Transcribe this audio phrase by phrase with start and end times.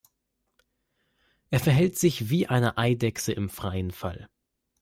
[1.51, 4.27] Er verhält sich wie eine Eidechse im freien Fall.